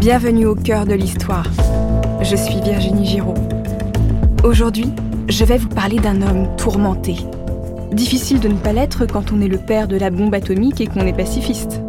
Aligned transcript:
Bienvenue 0.00 0.46
au 0.46 0.54
cœur 0.54 0.86
de 0.86 0.94
l'histoire. 0.94 1.44
Je 2.22 2.34
suis 2.34 2.58
Virginie 2.62 3.04
Giraud. 3.04 3.34
Aujourd'hui, 4.42 4.86
je 5.28 5.44
vais 5.44 5.58
vous 5.58 5.68
parler 5.68 5.98
d'un 5.98 6.22
homme 6.22 6.48
tourmenté. 6.56 7.16
Difficile 7.92 8.40
de 8.40 8.48
ne 8.48 8.56
pas 8.56 8.72
l'être 8.72 9.04
quand 9.04 9.30
on 9.30 9.42
est 9.42 9.46
le 9.46 9.58
père 9.58 9.88
de 9.88 9.98
la 9.98 10.08
bombe 10.08 10.32
atomique 10.32 10.80
et 10.80 10.86
qu'on 10.86 11.06
est 11.06 11.12
pacifiste. 11.12 11.82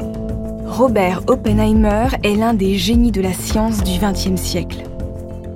Robert 0.67 1.21
Oppenheimer 1.27 2.07
est 2.21 2.35
l'un 2.35 2.53
des 2.53 2.77
génies 2.77 3.13
de 3.13 3.21
la 3.21 3.31
science 3.31 3.81
du 3.81 3.97
XXe 3.97 4.35
siècle. 4.35 4.83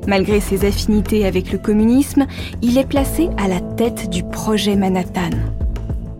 Malgré 0.07 0.39
ses 0.39 0.65
affinités 0.65 1.25
avec 1.25 1.51
le 1.51 1.57
communisme, 1.57 2.25
il 2.61 2.77
est 2.77 2.87
placé 2.87 3.31
à 3.37 3.49
la 3.49 3.59
tête 3.59 4.09
du 4.09 4.23
projet 4.23 4.77
Manhattan. 4.77 5.31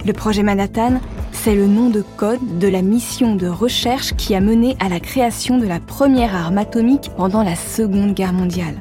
Le 0.05 0.11
projet 0.11 0.43
Manhattan, 0.43 0.99
c'est 1.45 1.53
le 1.53 1.67
nom 1.67 1.91
de 1.91 2.01
code 2.01 2.57
de 2.57 2.67
la 2.67 2.81
mission 2.81 3.35
de 3.35 3.45
recherche 3.45 4.15
qui 4.15 4.33
a 4.33 4.41
mené 4.41 4.75
à 4.79 4.89
la 4.89 4.99
création 4.99 5.59
de 5.59 5.67
la 5.67 5.79
première 5.79 6.35
arme 6.35 6.57
atomique 6.57 7.11
pendant 7.15 7.43
la 7.43 7.55
Seconde 7.55 8.15
Guerre 8.15 8.33
mondiale. 8.33 8.73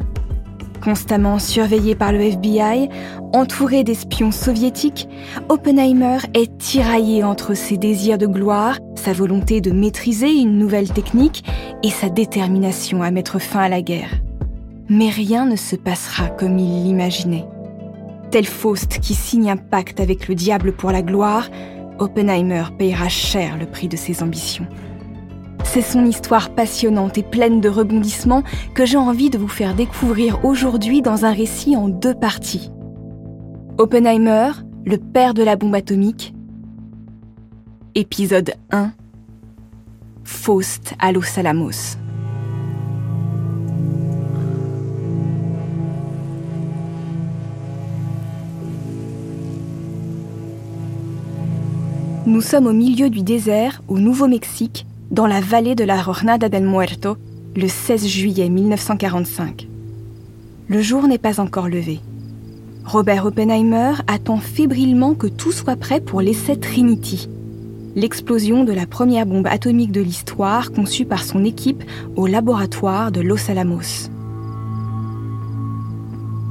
Constamment 0.83 1.39
surveillé 1.39 1.95
par 1.95 2.11
le 2.11 2.23
FBI, 2.23 2.89
entouré 3.35 3.85
d'espions 3.85 4.31
soviétiques, 4.31 5.11
Oppenheimer 5.51 6.17
est 6.33 6.57
tiraillé 6.57 7.23
entre 7.23 7.53
ses 7.53 7.77
désirs 7.77 8.17
de 8.17 8.27
gloire, 8.27 8.79
sa 8.95 9.13
volonté 9.13 9.61
de 9.61 9.71
maîtriser 9.71 10.33
une 10.33 10.57
nouvelle 10.57 10.91
technique 10.91 11.45
et 11.83 11.91
sa 11.91 12.09
détermination 12.09 13.03
à 13.03 13.11
mettre 13.11 13.39
fin 13.39 13.61
à 13.61 13.69
la 13.69 13.83
guerre. 13.83 14.23
Mais 14.89 15.11
rien 15.11 15.45
ne 15.45 15.57
se 15.57 15.77
passera 15.77 16.29
comme 16.29 16.59
il 16.59 16.85
l'imaginait. 16.85 17.45
Tel 18.31 18.47
Faust 18.47 19.01
qui 19.01 19.15
signe 19.15 19.51
un 19.51 19.59
pacte 19.59 20.01
avec 20.01 20.29
le 20.29 20.35
diable 20.35 20.73
pour 20.73 20.91
la 20.91 21.03
gloire, 21.03 21.51
Oppenheimer 21.99 22.65
payera 22.79 23.09
cher 23.09 23.57
le 23.57 23.67
prix 23.67 23.89
de 23.89 23.97
ses 23.97 24.23
ambitions. 24.23 24.67
C'est 25.65 25.83
son 25.83 26.05
histoire 26.05 26.51
passionnante 26.51 27.19
et 27.19 27.23
pleine 27.23 27.61
de 27.61 27.69
rebondissements 27.69 28.45
que 28.75 28.85
j'ai 28.85 28.97
envie 28.97 29.31
de 29.31 29.39
vous 29.39 29.49
faire 29.49 29.75
découvrir 29.75 30.45
aujourd'hui 30.45 31.03
dans 31.03 31.25
un 31.25 31.33
récit 31.33 31.77
en 31.77 31.89
deux 31.89 32.15
parties. 32.15 32.71
Oppenheimer, 33.79 34.53
le 34.85 34.99
père 34.99 35.35
de 35.35 35.43
la 35.43 35.57
bombe 35.57 35.75
atomique. 35.75 36.35
Épisode 37.95 38.55
1. 38.71 38.93
Faust 40.23 40.95
à 41.01 41.13
Los 41.13 41.39
Alamos. 41.39 42.04
Nous 52.35 52.41
sommes 52.41 52.67
au 52.67 52.73
milieu 52.73 53.11
du 53.11 53.23
désert, 53.23 53.81
au 53.87 54.01
Nouveau-Mexique, 54.01 54.87
dans 55.13 55.29
la 55.29 55.41
vallée 55.41 55.77
de 55.77 55.85
la 55.85 56.03
Jornada 56.03 56.49
del 56.49 56.65
Muerto, 56.65 57.17
le 57.55 57.69
16 57.69 58.09
juillet 58.09 58.49
1945. 58.49 59.69
Le 60.67 60.83
jour 60.83 61.07
n'est 61.07 61.19
pas 61.19 61.39
encore 61.39 61.69
levé. 61.69 62.01
Robert 62.85 63.27
Oppenheimer 63.27 63.93
attend 64.09 64.39
fébrilement 64.39 65.15
que 65.15 65.29
tout 65.29 65.53
soit 65.53 65.77
prêt 65.77 66.01
pour 66.01 66.23
l'essai 66.23 66.57
Trinity, 66.57 67.29
l'explosion 67.95 68.65
de 68.65 68.73
la 68.73 68.87
première 68.87 69.27
bombe 69.27 69.47
atomique 69.47 69.93
de 69.93 70.01
l'histoire 70.01 70.73
conçue 70.73 71.05
par 71.05 71.23
son 71.23 71.45
équipe 71.45 71.85
au 72.17 72.27
laboratoire 72.27 73.13
de 73.13 73.21
Los 73.21 73.49
Alamos. 73.49 74.11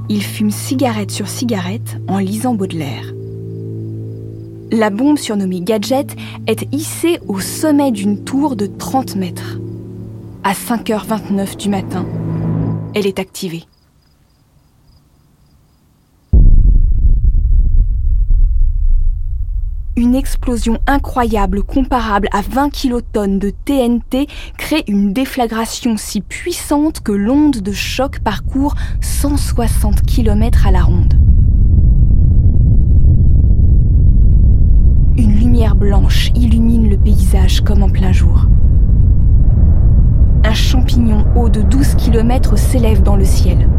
Il 0.08 0.24
fume 0.24 0.50
cigarette 0.50 1.12
sur 1.12 1.28
cigarette 1.28 1.98
en 2.08 2.20
lisant 2.20 2.56
Baudelaire. 2.56 3.14
La 4.76 4.90
bombe 4.90 5.20
surnommée 5.20 5.62
Gadget 5.62 6.16
est 6.48 6.66
hissée 6.74 7.20
au 7.28 7.40
sommet 7.40 7.92
d'une 7.92 8.24
tour 8.24 8.56
de 8.56 8.66
30 8.66 9.16
mètres. 9.18 9.60
À 10.44 10.54
5h29 10.54 11.58
du 11.58 11.70
matin, 11.70 12.08
elle 12.96 13.06
est 13.06 13.20
activée. 13.20 13.66
Une 19.96 20.16
explosion 20.16 20.80
incroyable 20.88 21.62
comparable 21.62 22.28
à 22.32 22.42
20 22.42 22.72
kilotonnes 22.72 23.38
de 23.38 23.52
TNT 23.52 24.26
crée 24.58 24.84
une 24.88 25.14
déflagration 25.14 25.98
si 25.98 26.20
puissante 26.22 27.02
que 27.02 27.12
l'onde 27.12 27.58
de 27.58 27.72
choc 27.74 28.22
parcourt 28.22 28.74
160 29.02 30.02
km 30.02 30.66
à 30.66 30.72
la 30.72 30.82
ronde. 30.82 31.14
Une 35.16 35.43
lumière 35.54 35.76
blanche 35.76 36.32
illumine 36.34 36.90
le 36.90 36.98
paysage 36.98 37.62
comme 37.62 37.84
en 37.84 37.90
plein 37.90 38.12
jour. 38.12 38.48
Un 40.44 40.54
champignon 40.56 41.26
haut 41.36 41.48
de 41.48 41.62
12 41.62 41.94
km 41.94 42.58
s'élève 42.58 43.04
dans 43.04 43.16
le 43.16 43.24
ciel. 43.24 43.70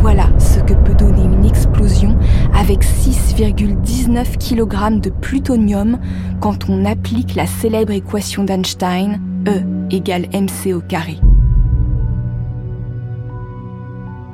Voilà 0.00 0.28
ce 0.38 0.60
que 0.60 0.74
peut 0.74 0.94
donner 0.94 1.24
une 1.24 1.44
explosion 1.44 2.16
avec 2.54 2.84
6,19 2.84 4.36
kg 4.38 5.00
de 5.00 5.10
plutonium 5.10 5.98
quand 6.38 6.70
on 6.70 6.84
applique 6.84 7.34
la 7.34 7.48
célèbre 7.48 7.94
équation 7.94 8.44
d'Einstein, 8.44 9.20
E 9.48 9.62
égale 9.90 10.28
mc 10.32 10.80
carré. 10.88 11.18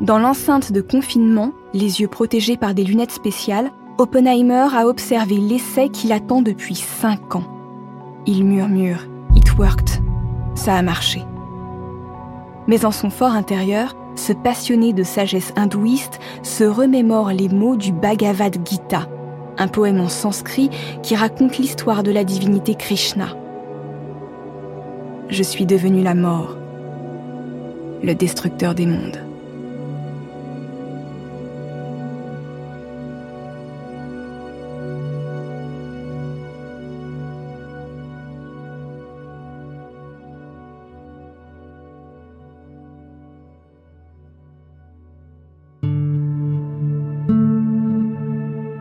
Dans 0.02 0.18
l'enceinte 0.18 0.70
de 0.70 0.82
confinement, 0.82 1.52
les 1.72 2.02
yeux 2.02 2.08
protégés 2.08 2.58
par 2.58 2.74
des 2.74 2.84
lunettes 2.84 3.12
spéciales, 3.12 3.70
Oppenheimer 3.98 4.68
a 4.74 4.86
observé 4.86 5.36
l'essai 5.36 5.90
qu'il 5.90 6.12
attend 6.12 6.40
depuis 6.40 6.74
5 6.74 7.36
ans. 7.36 7.44
Il 8.24 8.44
murmure 8.44 9.06
It 9.36 9.58
worked. 9.58 10.02
Ça 10.54 10.74
a 10.74 10.82
marché. 10.82 11.22
Mais 12.66 12.86
en 12.86 12.90
son 12.90 13.10
fort 13.10 13.32
intérieur, 13.32 13.94
ce 14.14 14.32
passionné 14.32 14.94
de 14.94 15.02
sagesse 15.02 15.52
hindouiste 15.56 16.20
se 16.42 16.64
remémore 16.64 17.32
les 17.32 17.50
mots 17.50 17.76
du 17.76 17.92
Bhagavad 17.92 18.56
Gita, 18.66 19.08
un 19.58 19.68
poème 19.68 20.00
en 20.00 20.08
sanskrit 20.08 20.70
qui 21.02 21.14
raconte 21.14 21.58
l'histoire 21.58 22.02
de 22.02 22.12
la 22.12 22.24
divinité 22.24 22.74
Krishna. 22.74 23.36
Je 25.28 25.42
suis 25.42 25.66
devenu 25.66 26.02
la 26.02 26.14
mort, 26.14 26.56
le 28.02 28.14
destructeur 28.14 28.74
des 28.74 28.86
mondes. 28.86 29.31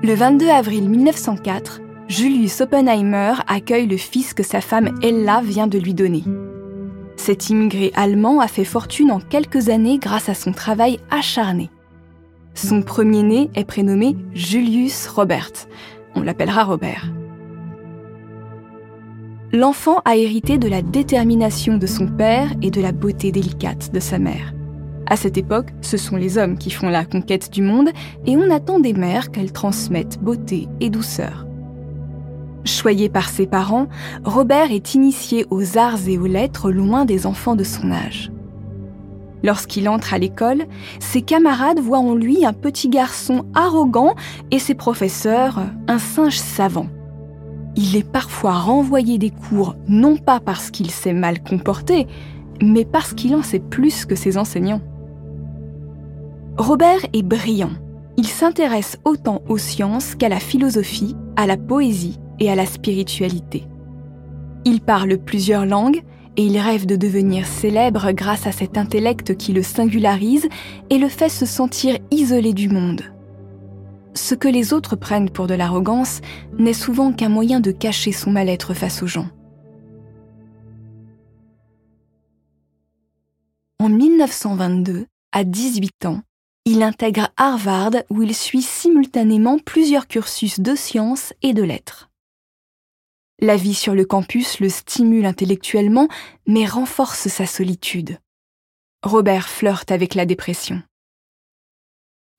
Le 0.03 0.15
22 0.15 0.49
avril 0.49 0.89
1904, 0.89 1.79
Julius 2.07 2.61
Oppenheimer 2.61 3.33
accueille 3.45 3.85
le 3.85 3.97
fils 3.97 4.33
que 4.33 4.41
sa 4.41 4.59
femme 4.59 4.95
Ella 5.03 5.41
vient 5.43 5.67
de 5.67 5.77
lui 5.77 5.93
donner. 5.93 6.23
Cet 7.17 7.51
immigré 7.51 7.91
allemand 7.93 8.39
a 8.39 8.47
fait 8.47 8.63
fortune 8.63 9.11
en 9.11 9.19
quelques 9.19 9.69
années 9.69 9.99
grâce 9.99 10.27
à 10.27 10.33
son 10.33 10.53
travail 10.53 10.97
acharné. 11.11 11.69
Son 12.55 12.81
premier-né 12.81 13.51
est 13.53 13.63
prénommé 13.63 14.17
Julius 14.33 15.05
Robert. 15.05 15.51
On 16.15 16.23
l'appellera 16.23 16.63
Robert. 16.63 17.05
L'enfant 19.53 20.01
a 20.03 20.15
hérité 20.17 20.57
de 20.57 20.67
la 20.67 20.81
détermination 20.81 21.77
de 21.77 21.85
son 21.85 22.07
père 22.07 22.49
et 22.63 22.71
de 22.71 22.81
la 22.81 22.91
beauté 22.91 23.31
délicate 23.31 23.93
de 23.93 23.99
sa 23.99 24.17
mère. 24.17 24.51
À 25.11 25.17
cette 25.17 25.37
époque, 25.37 25.73
ce 25.81 25.97
sont 25.97 26.15
les 26.15 26.37
hommes 26.37 26.57
qui 26.57 26.69
font 26.69 26.87
la 26.87 27.03
conquête 27.03 27.51
du 27.51 27.61
monde 27.61 27.89
et 28.25 28.37
on 28.37 28.49
attend 28.49 28.79
des 28.79 28.93
mères 28.93 29.29
qu'elles 29.29 29.51
transmettent 29.51 30.21
beauté 30.21 30.69
et 30.79 30.89
douceur. 30.89 31.45
Choyé 32.63 33.09
par 33.09 33.27
ses 33.27 33.45
parents, 33.45 33.87
Robert 34.23 34.71
est 34.71 34.93
initié 34.93 35.45
aux 35.49 35.77
arts 35.77 36.07
et 36.07 36.17
aux 36.17 36.27
lettres 36.27 36.71
loin 36.71 37.03
des 37.03 37.25
enfants 37.25 37.57
de 37.57 37.65
son 37.65 37.91
âge. 37.91 38.31
Lorsqu'il 39.43 39.89
entre 39.89 40.13
à 40.13 40.17
l'école, 40.17 40.63
ses 41.01 41.21
camarades 41.21 41.81
voient 41.81 41.99
en 41.99 42.15
lui 42.15 42.45
un 42.45 42.53
petit 42.53 42.87
garçon 42.87 43.43
arrogant 43.53 44.15
et 44.49 44.59
ses 44.59 44.75
professeurs 44.75 45.59
un 45.89 45.99
singe 45.99 46.39
savant. 46.39 46.87
Il 47.75 47.97
est 47.97 48.09
parfois 48.09 48.53
renvoyé 48.53 49.17
des 49.17 49.31
cours 49.31 49.75
non 49.89 50.15
pas 50.15 50.39
parce 50.39 50.71
qu'il 50.71 50.89
s'est 50.89 51.11
mal 51.11 51.43
comporté, 51.43 52.07
mais 52.61 52.85
parce 52.85 53.13
qu'il 53.13 53.35
en 53.35 53.43
sait 53.43 53.59
plus 53.59 54.05
que 54.05 54.15
ses 54.15 54.37
enseignants. 54.37 54.79
Robert 56.57 57.05
est 57.13 57.23
brillant. 57.23 57.71
Il 58.17 58.27
s'intéresse 58.27 58.97
autant 59.05 59.41
aux 59.47 59.57
sciences 59.57 60.15
qu'à 60.15 60.29
la 60.29 60.39
philosophie, 60.39 61.15
à 61.35 61.47
la 61.47 61.57
poésie 61.57 62.19
et 62.39 62.51
à 62.51 62.55
la 62.55 62.65
spiritualité. 62.65 63.63
Il 64.65 64.81
parle 64.81 65.17
plusieurs 65.17 65.65
langues 65.65 66.03
et 66.37 66.45
il 66.45 66.57
rêve 66.57 66.85
de 66.85 66.95
devenir 66.95 67.45
célèbre 67.45 68.11
grâce 68.11 68.47
à 68.47 68.51
cet 68.51 68.77
intellect 68.77 69.35
qui 69.37 69.53
le 69.53 69.63
singularise 69.63 70.47
et 70.89 70.97
le 70.97 71.07
fait 71.07 71.29
se 71.29 71.45
sentir 71.45 71.97
isolé 72.11 72.53
du 72.53 72.69
monde. 72.69 73.01
Ce 74.13 74.35
que 74.35 74.47
les 74.47 74.73
autres 74.73 74.97
prennent 74.97 75.29
pour 75.29 75.47
de 75.47 75.53
l'arrogance 75.53 76.19
n'est 76.59 76.73
souvent 76.73 77.13
qu'un 77.13 77.29
moyen 77.29 77.61
de 77.61 77.71
cacher 77.71 78.11
son 78.11 78.31
mal-être 78.31 78.73
face 78.73 79.01
aux 79.01 79.07
gens. 79.07 79.27
En 83.79 83.89
1922, 83.89 85.05
à 85.31 85.43
18 85.43 86.05
ans, 86.05 86.21
il 86.65 86.83
intègre 86.83 87.29
Harvard 87.37 88.03
où 88.09 88.21
il 88.21 88.35
suit 88.35 88.61
simultanément 88.61 89.57
plusieurs 89.57 90.07
cursus 90.07 90.59
de 90.59 90.75
sciences 90.75 91.33
et 91.41 91.53
de 91.53 91.63
lettres. 91.63 92.09
La 93.39 93.55
vie 93.55 93.73
sur 93.73 93.95
le 93.95 94.05
campus 94.05 94.59
le 94.59 94.69
stimule 94.69 95.25
intellectuellement, 95.25 96.07
mais 96.45 96.67
renforce 96.67 97.27
sa 97.27 97.47
solitude. 97.47 98.19
Robert 99.03 99.49
flirte 99.49 99.91
avec 99.91 100.13
la 100.13 100.27
dépression. 100.27 100.83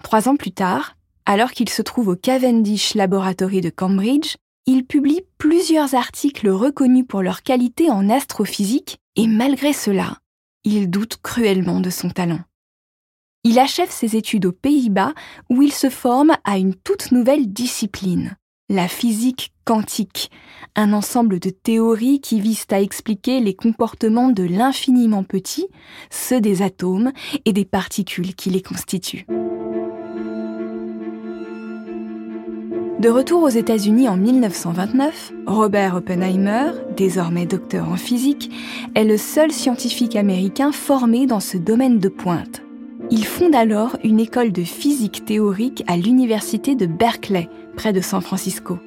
Trois 0.05 0.29
ans 0.29 0.37
plus 0.37 0.53
tard, 0.53 0.97
alors 1.27 1.51
qu'il 1.51 1.69
se 1.69 1.83
trouve 1.83 2.09
au 2.09 2.17
Cavendish 2.17 2.95
Laboratory 2.95 3.61
de 3.61 3.71
Cambridge, 3.71 4.37
il 4.67 4.87
publie 4.87 5.23
plusieurs 5.39 5.97
articles 5.97 6.49
reconnus 6.49 7.07
pour 7.09 7.23
leur 7.23 7.43
qualité 7.43 7.91
en 7.91 8.09
astrophysique 8.09 8.99
et 9.17 9.27
malgré 9.27 9.73
cela, 9.73 10.19
il 10.63 10.89
doute 10.89 11.19
cruellement 11.21 11.81
de 11.81 11.91
son 11.91 12.11
talent. 12.11 12.41
Il 13.45 13.59
achève 13.59 13.91
ses 13.91 14.15
études 14.15 14.47
aux 14.47 14.53
Pays-Bas 14.53 15.15
où 15.51 15.63
il 15.63 15.73
se 15.73 15.91
forme 15.91 16.31
à 16.45 16.59
une 16.59 16.77
toute 16.77 17.11
nouvelle 17.11 17.53
discipline, 17.53 18.37
la 18.69 18.87
physique 18.87 19.53
quantique, 19.65 20.31
un 20.77 20.93
ensemble 20.93 21.41
de 21.41 21.51
théories 21.51 22.21
qui 22.21 22.41
visent 22.41 22.69
à 22.71 22.81
expliquer 22.81 23.41
les 23.41 23.55
comportements 23.55 24.29
de 24.29 24.45
l'infiniment 24.45 25.25
petit, 25.25 25.67
ceux 26.09 26.41
des 26.41 26.63
atomes 26.63 27.11
et 27.45 27.53
des 27.53 27.65
particules 27.65 28.37
qui 28.37 28.51
les 28.51 28.63
constituent. 28.63 29.27
De 33.01 33.09
retour 33.09 33.43
aux 33.43 33.49
États-Unis 33.49 34.09
en 34.09 34.17
1929, 34.17 35.33
Robert 35.49 35.97
Oppenheimer, 35.97 36.71
désormais 36.97 37.47
docteur 37.47 37.89
en 37.89 37.97
physique, 37.97 38.53
est 38.95 39.03
le 39.03 39.17
seul 39.17 39.51
scientifique 39.51 40.15
américain 40.15 40.71
formé 40.71 41.27
dans 41.27 41.41
ce 41.41 41.57
domaine 41.57 41.99
de 41.99 42.09
pointe. 42.09 42.63
Il 43.15 43.27
fonde 43.27 43.55
alors 43.55 43.99
une 44.05 44.21
école 44.21 44.53
de 44.53 44.63
physique 44.63 45.27
théorique 45.27 45.85
à 45.87 45.99
l'université 45.99 46.75
de 46.75 46.87
Berkeley, 46.87 47.51
près 47.77 47.93
de 47.93 48.01
San 48.01 48.23
Francisco. 48.23 48.79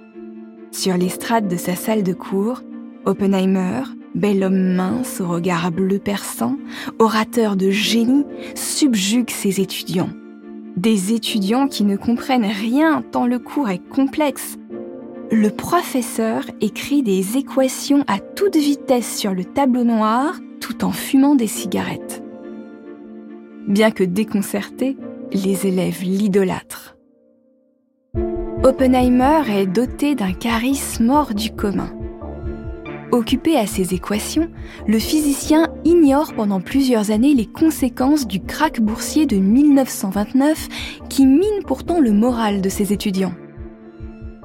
Sur 0.71 0.97
l'estrade 0.97 1.47
de 1.47 1.55
sa 1.57 1.75
salle 1.75 2.01
de 2.01 2.13
cours, 2.13 2.63
Oppenheimer, 3.05 3.83
bel 4.15 4.43
homme 4.43 4.73
mince 4.73 5.21
au 5.21 5.27
regard 5.27 5.71
bleu 5.71 5.99
perçant, 5.99 6.57
orateur 6.97 7.55
de 7.55 7.69
génie, 7.69 8.25
subjugue 8.55 9.29
ses 9.29 9.61
étudiants. 9.61 10.09
Des 10.75 11.13
étudiants 11.13 11.67
qui 11.67 11.83
ne 11.83 11.95
comprennent 11.95 12.51
rien 12.51 13.03
tant 13.03 13.27
le 13.27 13.37
cours 13.37 13.69
est 13.69 13.87
complexe. 13.89 14.57
Le 15.31 15.51
professeur 15.51 16.45
écrit 16.61 17.03
des 17.03 17.37
équations 17.37 18.03
à 18.07 18.17
toute 18.17 18.55
vitesse 18.55 19.19
sur 19.19 19.35
le 19.35 19.45
tableau 19.45 19.83
noir 19.83 20.33
tout 20.59 20.83
en 20.83 20.91
fumant 20.91 21.35
des 21.35 21.45
cigarettes. 21.45 22.24
Bien 23.67 23.89
que 23.89 24.03
déconcertés, 24.03 24.95
les 25.31 25.65
élèves 25.65 26.03
l'idolâtrent. 26.03 26.97
Oppenheimer 28.63 29.41
est 29.49 29.65
doté 29.65 30.13
d'un 30.13 30.33
charisme 30.33 31.09
hors 31.09 31.33
du 31.33 31.51
commun. 31.51 31.89
Occupé 33.11 33.57
à 33.57 33.65
ces 33.65 33.95
équations, 33.95 34.49
le 34.87 34.99
physicien 34.99 35.69
ignore 35.83 36.33
pendant 36.35 36.61
plusieurs 36.61 37.09
années 37.09 37.33
les 37.33 37.47
conséquences 37.47 38.27
du 38.27 38.39
krach 38.39 38.79
boursier 38.79 39.25
de 39.25 39.37
1929 39.37 40.67
qui 41.09 41.25
mine 41.25 41.63
pourtant 41.65 41.99
le 41.99 42.11
moral 42.11 42.61
de 42.61 42.69
ses 42.69 42.93
étudiants. 42.93 43.33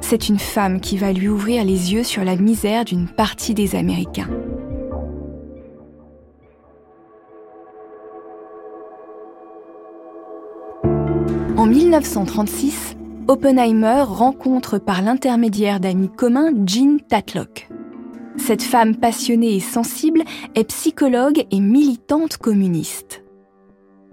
C'est 0.00 0.30
une 0.30 0.38
femme 0.38 0.80
qui 0.80 0.96
va 0.96 1.12
lui 1.12 1.28
ouvrir 1.28 1.64
les 1.64 1.92
yeux 1.92 2.04
sur 2.04 2.24
la 2.24 2.36
misère 2.36 2.86
d'une 2.86 3.06
partie 3.06 3.54
des 3.54 3.76
Américains. 3.76 4.30
1936, 11.90 12.96
Oppenheimer 13.26 14.04
rencontre 14.06 14.78
par 14.78 15.02
l'intermédiaire 15.02 15.80
d'amis 15.80 16.08
communs 16.08 16.52
Jean 16.64 16.98
Tatlock. 16.98 17.68
Cette 18.36 18.62
femme 18.62 18.94
passionnée 18.94 19.56
et 19.56 19.60
sensible 19.60 20.22
est 20.54 20.68
psychologue 20.68 21.44
et 21.50 21.58
militante 21.58 22.36
communiste. 22.36 23.24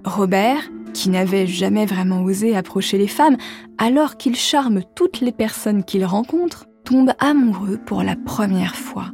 Robert, 0.04 0.72
qui 0.96 1.12
n'avait 1.12 1.46
jamais 1.46 1.86
vraiment 1.86 2.24
osé 2.24 2.56
approcher 2.56 2.98
les 2.98 3.08
femmes, 3.08 3.38
alors 3.78 4.18
qu'il 4.18 4.36
charme 4.36 4.82
toutes 4.96 5.22
les 5.22 5.32
personnes 5.32 5.84
qu'il 5.84 6.04
rencontre, 6.04 6.66
tombe 6.84 7.12
amoureux 7.20 7.78
pour 7.86 8.02
la 8.02 8.16
première 8.16 8.76
fois. 8.76 9.12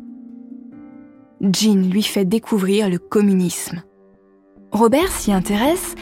Jean 1.42 1.90
lui 1.90 2.04
fait 2.04 2.24
découvrir 2.24 2.90
le 2.90 2.98
communisme. 2.98 3.84
Robert 4.74 5.12
s'y 5.12 5.32
intéresse 5.32 5.94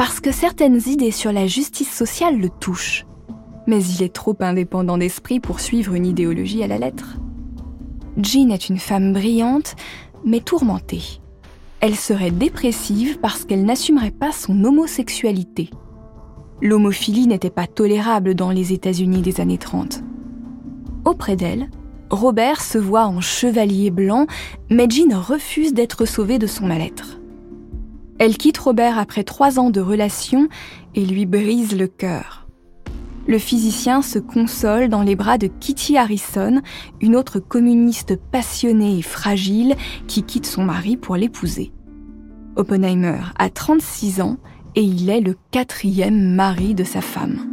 parce 0.00 0.18
que 0.18 0.32
certaines 0.32 0.80
idées 0.86 1.10
sur 1.10 1.30
la 1.30 1.46
justice 1.46 1.94
sociale 1.94 2.38
le 2.38 2.48
touchent. 2.48 3.04
Mais 3.66 3.84
il 3.84 4.02
est 4.02 4.14
trop 4.14 4.34
indépendant 4.40 4.96
d'esprit 4.96 5.40
pour 5.40 5.60
suivre 5.60 5.92
une 5.92 6.06
idéologie 6.06 6.62
à 6.62 6.66
la 6.66 6.78
lettre. 6.78 7.18
Jean 8.16 8.50
est 8.50 8.70
une 8.70 8.78
femme 8.78 9.12
brillante, 9.12 9.76
mais 10.24 10.40
tourmentée. 10.40 11.20
Elle 11.80 11.96
serait 11.96 12.30
dépressive 12.30 13.18
parce 13.20 13.44
qu'elle 13.44 13.66
n'assumerait 13.66 14.10
pas 14.10 14.32
son 14.32 14.64
homosexualité. 14.64 15.68
L'homophilie 16.62 17.26
n'était 17.26 17.50
pas 17.50 17.66
tolérable 17.66 18.34
dans 18.34 18.52
les 18.52 18.72
États-Unis 18.72 19.20
des 19.20 19.38
années 19.38 19.58
30. 19.58 20.02
Auprès 21.04 21.36
d'elle, 21.36 21.68
Robert 22.08 22.62
se 22.62 22.78
voit 22.78 23.04
en 23.04 23.20
chevalier 23.20 23.90
blanc, 23.90 24.26
mais 24.70 24.88
Jean 24.88 25.20
refuse 25.20 25.74
d'être 25.74 26.06
sauvée 26.06 26.38
de 26.38 26.46
son 26.46 26.66
mal-être. 26.66 27.19
Elle 28.20 28.36
quitte 28.38 28.58
Robert 28.58 28.98
après 28.98 29.24
trois 29.24 29.58
ans 29.58 29.70
de 29.70 29.80
relation 29.80 30.48
et 30.94 31.04
lui 31.04 31.26
brise 31.26 31.76
le 31.76 31.88
cœur 31.88 32.40
le 33.30 33.38
physicien 33.38 34.02
se 34.02 34.18
console 34.18 34.88
dans 34.88 35.02
les 35.02 35.14
bras 35.14 35.38
de 35.38 35.46
Kitty 35.46 35.96
Harrison, 35.96 36.62
une 37.00 37.14
autre 37.14 37.38
communiste 37.38 38.16
passionnée 38.16 38.98
et 38.98 39.02
fragile 39.02 39.76
qui 40.08 40.24
quitte 40.24 40.46
son 40.46 40.64
mari 40.64 40.96
pour 40.96 41.14
l'épouser. 41.14 41.70
Oppenheimer 42.56 43.20
a 43.38 43.48
36 43.48 44.20
ans 44.20 44.36
et 44.74 44.82
il 44.82 45.10
est 45.10 45.20
le 45.20 45.36
quatrième 45.52 46.34
mari 46.34 46.74
de 46.74 46.82
sa 46.82 47.00
femme. 47.00 47.49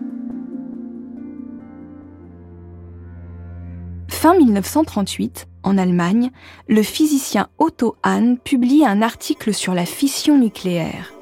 Fin 4.20 4.36
1938, 4.36 5.48
en 5.62 5.78
Allemagne, 5.78 6.32
le 6.68 6.82
physicien 6.82 7.50
Otto 7.60 7.98
Hahn 8.02 8.40
publie 8.40 8.84
un 8.84 9.04
article 9.04 9.54
sur 9.54 9.76
la 9.76 9.86
fission 9.86 10.40
nucléaire 10.40 11.14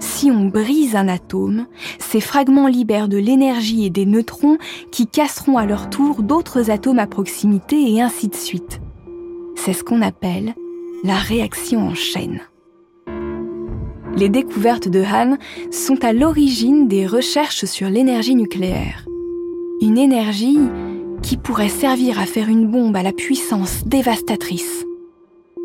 si 0.00 0.30
on 0.30 0.46
brise 0.46 0.96
un 0.96 1.08
atome, 1.08 1.66
ces 1.98 2.22
fragments 2.22 2.68
libèrent 2.68 3.08
de 3.08 3.18
l'énergie 3.18 3.84
et 3.84 3.90
des 3.90 4.06
neutrons 4.06 4.56
qui 4.90 5.06
casseront 5.06 5.58
à 5.58 5.66
leur 5.66 5.90
tour 5.90 6.22
d'autres 6.22 6.70
atomes 6.70 6.98
à 6.98 7.06
proximité 7.06 7.92
et 7.92 8.00
ainsi 8.00 8.28
de 8.28 8.34
suite. 8.34 8.80
C'est 9.56 9.74
ce 9.74 9.84
qu'on 9.84 10.00
appelle 10.00 10.54
la 11.04 11.16
réaction 11.16 11.88
en 11.88 11.94
chaîne. 11.94 12.40
Les 14.16 14.30
découvertes 14.30 14.88
de 14.88 15.02
Hahn 15.02 15.36
sont 15.70 16.02
à 16.02 16.14
l'origine 16.14 16.88
des 16.88 17.06
recherches 17.06 17.66
sur 17.66 17.90
l'énergie 17.90 18.36
nucléaire. 18.36 19.04
Une 19.82 19.98
énergie 19.98 20.58
qui 21.22 21.36
pourrait 21.36 21.68
servir 21.68 22.18
à 22.20 22.26
faire 22.26 22.48
une 22.48 22.66
bombe 22.66 22.96
à 22.96 23.02
la 23.02 23.12
puissance 23.12 23.86
dévastatrice. 23.86 24.84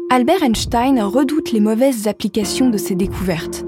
Albert 0.10 0.44
Einstein 0.44 1.02
redoute 1.02 1.52
les 1.52 1.60
mauvaises 1.60 2.08
applications 2.08 2.70
de 2.70 2.78
ces 2.78 2.96
découvertes. 2.96 3.66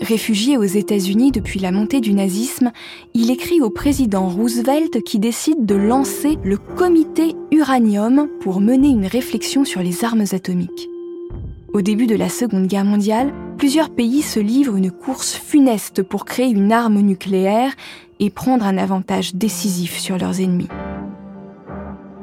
Réfugié 0.00 0.56
aux 0.56 0.64
États-Unis 0.64 1.32
depuis 1.32 1.58
la 1.58 1.72
montée 1.72 2.00
du 2.00 2.12
nazisme, 2.12 2.70
il 3.14 3.30
écrit 3.30 3.60
au 3.60 3.70
président 3.70 4.28
Roosevelt 4.28 5.02
qui 5.02 5.18
décide 5.18 5.66
de 5.66 5.74
lancer 5.74 6.38
le 6.44 6.56
comité 6.56 7.34
uranium 7.50 8.28
pour 8.40 8.60
mener 8.60 8.88
une 8.88 9.06
réflexion 9.06 9.64
sur 9.64 9.82
les 9.82 10.04
armes 10.04 10.24
atomiques. 10.30 10.88
Au 11.72 11.82
début 11.82 12.06
de 12.06 12.14
la 12.14 12.28
Seconde 12.28 12.66
Guerre 12.66 12.84
mondiale, 12.84 13.32
plusieurs 13.56 13.90
pays 13.90 14.22
se 14.22 14.40
livrent 14.40 14.76
une 14.76 14.90
course 14.90 15.34
funeste 15.34 16.02
pour 16.02 16.24
créer 16.24 16.50
une 16.50 16.72
arme 16.72 17.00
nucléaire 17.00 17.72
et 18.20 18.30
prendre 18.30 18.66
un 18.66 18.78
avantage 18.78 19.34
décisif 19.34 19.98
sur 19.98 20.16
leurs 20.16 20.40
ennemis. 20.40 20.68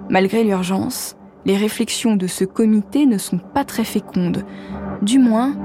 Malgré 0.10 0.44
l'urgence, 0.44 1.16
les 1.46 1.58
réflexions 1.58 2.16
de 2.16 2.28
ce 2.28 2.44
comité 2.44 3.06
ne 3.06 3.18
sont 3.18 3.40
pas 3.40 3.66
très 3.66 3.84
fécondes, 3.84 4.46
du 5.02 5.20
moins 5.20 5.56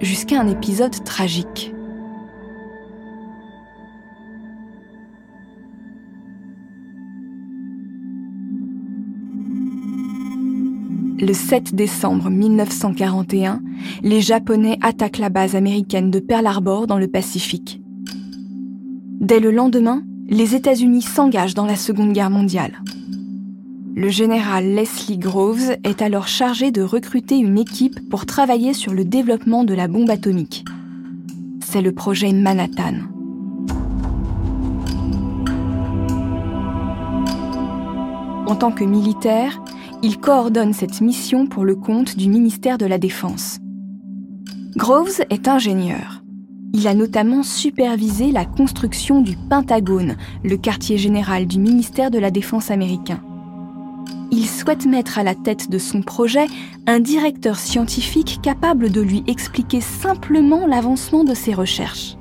jusqu'à 0.00 0.40
un 0.40 0.48
épisode 0.48 1.04
tragique. 1.04 1.72
Le 11.20 11.32
7 11.32 11.76
décembre 11.76 12.30
1941, 12.30 13.62
les 14.02 14.20
Japonais 14.20 14.76
attaquent 14.82 15.18
la 15.18 15.28
base 15.28 15.54
américaine 15.54 16.10
de 16.10 16.18
Pearl 16.18 16.46
Harbor 16.48 16.88
dans 16.88 16.98
le 16.98 17.06
Pacifique. 17.06 17.80
Dès 19.20 19.38
le 19.38 19.52
lendemain, 19.52 20.02
les 20.28 20.56
États-Unis 20.56 21.02
s'engagent 21.02 21.54
dans 21.54 21.66
la 21.66 21.76
Seconde 21.76 22.12
Guerre 22.12 22.30
mondiale. 22.30 22.82
Le 23.94 24.08
général 24.08 24.74
Leslie 24.74 25.18
Groves 25.18 25.76
est 25.84 26.00
alors 26.00 26.26
chargé 26.26 26.70
de 26.70 26.80
recruter 26.80 27.36
une 27.36 27.58
équipe 27.58 28.08
pour 28.08 28.24
travailler 28.24 28.72
sur 28.72 28.94
le 28.94 29.04
développement 29.04 29.64
de 29.64 29.74
la 29.74 29.86
bombe 29.86 30.08
atomique. 30.08 30.64
C'est 31.60 31.82
le 31.82 31.92
projet 31.92 32.32
Manhattan. 32.32 32.94
En 38.46 38.56
tant 38.56 38.72
que 38.72 38.84
militaire, 38.84 39.62
il 40.02 40.16
coordonne 40.16 40.72
cette 40.72 41.02
mission 41.02 41.46
pour 41.46 41.64
le 41.64 41.76
compte 41.76 42.16
du 42.16 42.30
ministère 42.30 42.78
de 42.78 42.86
la 42.86 42.96
Défense. 42.96 43.58
Groves 44.74 45.20
est 45.28 45.48
ingénieur. 45.48 46.22
Il 46.72 46.88
a 46.88 46.94
notamment 46.94 47.42
supervisé 47.42 48.32
la 48.32 48.46
construction 48.46 49.20
du 49.20 49.36
Pentagone, 49.50 50.16
le 50.42 50.56
quartier 50.56 50.96
général 50.96 51.46
du 51.46 51.58
ministère 51.58 52.10
de 52.10 52.18
la 52.18 52.30
Défense 52.30 52.70
américain. 52.70 53.20
Il 54.34 54.48
souhaite 54.48 54.86
mettre 54.86 55.18
à 55.18 55.24
la 55.24 55.34
tête 55.34 55.68
de 55.68 55.76
son 55.76 56.00
projet 56.00 56.46
un 56.86 57.00
directeur 57.00 57.58
scientifique 57.58 58.40
capable 58.42 58.90
de 58.90 59.02
lui 59.02 59.22
expliquer 59.26 59.82
simplement 59.82 60.66
l'avancement 60.66 61.22
de 61.22 61.34
ses 61.34 61.52
recherches. 61.52 62.16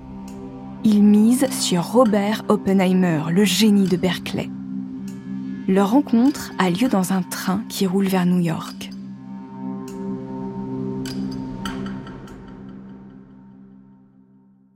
Il 0.84 1.04
mise 1.04 1.50
sur 1.52 1.84
Robert 1.84 2.44
Oppenheimer, 2.50 3.22
le 3.32 3.46
génie 3.46 3.88
de 3.88 3.96
Berkeley. 3.96 4.50
Leur 5.70 5.92
rencontre 5.92 6.52
a 6.60 6.70
lieu 6.70 6.90
dans 6.90 7.14
un 7.14 7.22
train 7.22 7.64
qui 7.70 7.88
roule 7.88 8.08
vers 8.08 8.26
New 8.26 8.40
York. 8.40 8.90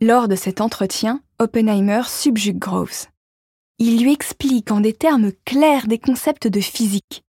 Lors 0.02 0.30
de 0.30 0.36
cet 0.36 0.62
entretien, 0.62 1.20
Oppenheimer 1.40 2.04
subjugue 2.08 2.60
Groves. 2.60 3.08
Il 3.78 4.02
lui 4.02 4.14
explique 4.14 4.72
en 4.72 4.80
des 4.80 4.94
termes 4.94 5.34
clairs 5.44 5.88
des 5.88 6.00
concepts 6.00 6.48
de 6.48 6.62
physique. 6.62 7.25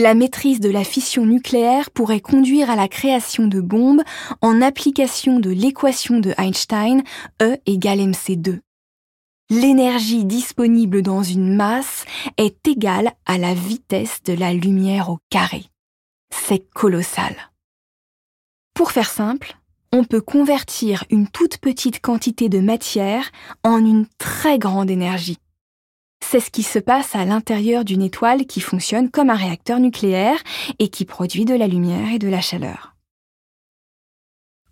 La 0.00 0.14
maîtrise 0.14 0.60
de 0.60 0.70
la 0.70 0.82
fission 0.82 1.26
nucléaire 1.26 1.90
pourrait 1.90 2.22
conduire 2.22 2.70
à 2.70 2.74
la 2.74 2.88
création 2.88 3.46
de 3.46 3.60
bombes 3.60 4.00
en 4.40 4.62
application 4.62 5.40
de 5.40 5.50
l'équation 5.50 6.20
de 6.20 6.32
Einstein 6.38 7.02
E 7.42 7.58
égale 7.66 7.98
mc2. 7.98 8.60
L'énergie 9.50 10.24
disponible 10.24 11.02
dans 11.02 11.22
une 11.22 11.54
masse 11.54 12.06
est 12.38 12.66
égale 12.66 13.12
à 13.26 13.36
la 13.36 13.52
vitesse 13.52 14.22
de 14.24 14.32
la 14.32 14.54
lumière 14.54 15.10
au 15.10 15.18
carré. 15.28 15.66
C'est 16.30 16.66
colossal. 16.70 17.36
Pour 18.72 18.92
faire 18.92 19.10
simple, 19.10 19.54
on 19.92 20.04
peut 20.04 20.22
convertir 20.22 21.04
une 21.10 21.28
toute 21.28 21.58
petite 21.58 22.00
quantité 22.00 22.48
de 22.48 22.60
matière 22.60 23.30
en 23.64 23.84
une 23.84 24.06
très 24.16 24.58
grande 24.58 24.90
énergie. 24.90 25.36
C'est 26.22 26.40
ce 26.40 26.50
qui 26.50 26.62
se 26.62 26.78
passe 26.78 27.14
à 27.16 27.24
l'intérieur 27.24 27.84
d'une 27.84 28.02
étoile 28.02 28.46
qui 28.46 28.60
fonctionne 28.60 29.10
comme 29.10 29.30
un 29.30 29.36
réacteur 29.36 29.80
nucléaire 29.80 30.38
et 30.78 30.88
qui 30.88 31.04
produit 31.04 31.44
de 31.44 31.54
la 31.54 31.66
lumière 31.66 32.12
et 32.12 32.18
de 32.18 32.28
la 32.28 32.40
chaleur. 32.40 32.94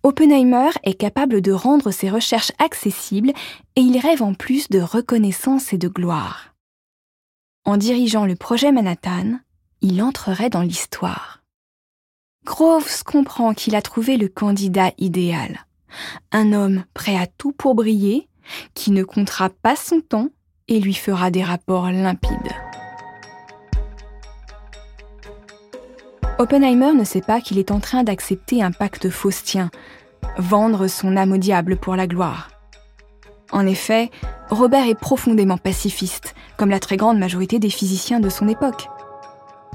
Oppenheimer 0.02 0.70
est 0.84 0.94
capable 0.94 1.40
de 1.40 1.52
rendre 1.52 1.90
ses 1.90 2.08
recherches 2.08 2.52
accessibles 2.58 3.32
et 3.76 3.80
il 3.80 3.98
rêve 3.98 4.22
en 4.22 4.34
plus 4.34 4.68
de 4.68 4.80
reconnaissance 4.80 5.72
et 5.72 5.78
de 5.78 5.88
gloire. 5.88 6.54
En 7.64 7.76
dirigeant 7.76 8.24
le 8.24 8.36
projet 8.36 8.72
Manhattan, 8.72 9.40
il 9.80 10.02
entrerait 10.02 10.50
dans 10.50 10.62
l'histoire. 10.62 11.42
Groves 12.44 13.02
comprend 13.04 13.52
qu'il 13.52 13.74
a 13.74 13.82
trouvé 13.82 14.16
le 14.16 14.28
candidat 14.28 14.92
idéal. 14.96 15.66
Un 16.32 16.52
homme 16.52 16.84
prêt 16.94 17.16
à 17.16 17.26
tout 17.26 17.52
pour 17.52 17.74
briller, 17.74 18.28
qui 18.72 18.90
ne 18.90 19.02
comptera 19.02 19.50
pas 19.50 19.76
son 19.76 20.00
temps 20.00 20.30
et 20.68 20.80
lui 20.80 20.94
fera 20.94 21.30
des 21.30 21.42
rapports 21.42 21.90
limpides. 21.90 22.32
Oppenheimer 26.38 26.92
ne 26.92 27.04
sait 27.04 27.20
pas 27.20 27.40
qu'il 27.40 27.58
est 27.58 27.72
en 27.72 27.80
train 27.80 28.04
d'accepter 28.04 28.62
un 28.62 28.70
pacte 28.70 29.10
faustien, 29.10 29.70
vendre 30.36 30.86
son 30.86 31.16
âme 31.16 31.32
au 31.32 31.36
diable 31.36 31.76
pour 31.76 31.96
la 31.96 32.06
gloire. 32.06 32.50
En 33.50 33.66
effet, 33.66 34.10
Robert 34.50 34.86
est 34.86 34.98
profondément 34.98 35.58
pacifiste, 35.58 36.34
comme 36.56 36.70
la 36.70 36.80
très 36.80 36.96
grande 36.96 37.18
majorité 37.18 37.58
des 37.58 37.70
physiciens 37.70 38.20
de 38.20 38.28
son 38.28 38.46
époque. 38.46 38.88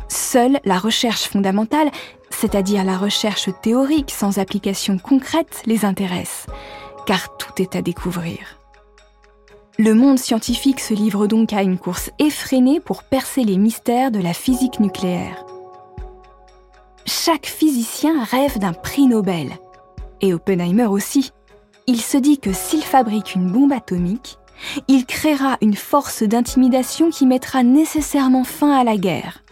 Seule 0.07 0.59
la 0.63 0.77
recherche 0.77 1.27
fondamentale 1.27 1.89
c'est-à-dire 2.33 2.83
la 2.83 2.97
recherche 2.97 3.49
théorique 3.61 4.11
sans 4.11 4.37
application 4.37 4.97
concrète, 4.97 5.61
les 5.65 5.85
intéresse, 5.85 6.47
car 7.05 7.37
tout 7.37 7.61
est 7.61 7.75
à 7.75 7.81
découvrir. 7.81 8.62
Le 9.79 9.95
monde 9.95 10.19
scientifique 10.19 10.79
se 10.79 10.93
livre 10.93 11.25
donc 11.25 11.51
à 11.51 11.63
une 11.63 11.79
course 11.79 12.11
effrénée 12.19 12.79
pour 12.79 13.01
percer 13.01 13.43
les 13.43 13.57
mystères 13.57 14.11
de 14.11 14.19
la 14.19 14.33
physique 14.33 14.79
nucléaire. 14.79 15.45
Chaque 17.07 17.47
physicien 17.47 18.23
rêve 18.23 18.59
d'un 18.59 18.73
prix 18.73 19.07
Nobel, 19.07 19.49
et 20.21 20.33
Oppenheimer 20.33 20.85
aussi. 20.85 21.31
Il 21.87 21.99
se 22.01 22.17
dit 22.17 22.37
que 22.37 22.53
s'il 22.53 22.83
fabrique 22.83 23.33
une 23.33 23.51
bombe 23.51 23.73
atomique, 23.73 24.37
il 24.87 25.07
créera 25.07 25.57
une 25.61 25.75
force 25.75 26.21
d'intimidation 26.21 27.09
qui 27.09 27.25
mettra 27.25 27.63
nécessairement 27.63 28.43
fin 28.43 28.71
à 28.71 28.83
la 28.83 28.95
guerre. 28.95 29.43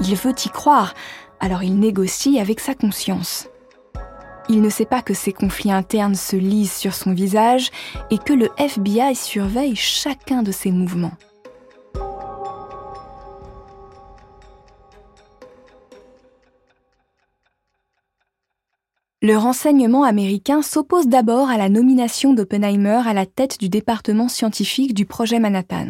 Il 0.00 0.14
veut 0.16 0.34
y 0.44 0.48
croire, 0.48 0.94
alors 1.40 1.62
il 1.62 1.78
négocie 1.78 2.40
avec 2.40 2.58
sa 2.58 2.74
conscience. 2.74 3.48
Il 4.52 4.62
ne 4.62 4.68
sait 4.68 4.84
pas 4.84 5.00
que 5.00 5.14
ses 5.14 5.32
conflits 5.32 5.70
internes 5.70 6.16
se 6.16 6.34
lisent 6.34 6.72
sur 6.72 6.92
son 6.92 7.12
visage 7.12 7.70
et 8.10 8.18
que 8.18 8.32
le 8.32 8.48
FBI 8.58 9.14
surveille 9.14 9.76
chacun 9.76 10.42
de 10.42 10.50
ses 10.50 10.72
mouvements. 10.72 11.12
Le 19.22 19.36
renseignement 19.36 20.02
américain 20.02 20.62
s'oppose 20.62 21.06
d'abord 21.06 21.48
à 21.48 21.56
la 21.56 21.68
nomination 21.68 22.34
d'Oppenheimer 22.34 23.02
à 23.06 23.14
la 23.14 23.26
tête 23.26 23.60
du 23.60 23.68
département 23.68 24.28
scientifique 24.28 24.94
du 24.94 25.06
projet 25.06 25.38
Manhattan. 25.38 25.86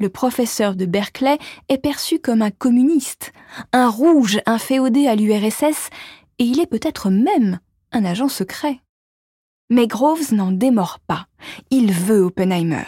Le 0.00 0.08
professeur 0.08 0.76
de 0.76 0.86
Berkeley 0.86 1.38
est 1.68 1.78
perçu 1.78 2.20
comme 2.20 2.40
un 2.40 2.52
communiste, 2.52 3.32
un 3.72 3.88
rouge 3.90 4.38
inféodé 4.46 5.08
à 5.08 5.16
l'URSS, 5.16 5.90
et 6.38 6.44
il 6.44 6.60
est 6.60 6.66
peut-être 6.66 7.10
même 7.10 7.58
un 7.92 8.04
agent 8.04 8.28
secret. 8.28 8.80
Mais 9.70 9.86
Groves 9.86 10.32
n'en 10.32 10.52
démord 10.52 10.98
pas. 11.00 11.26
Il 11.70 11.92
veut 11.92 12.20
Oppenheimer. 12.20 12.86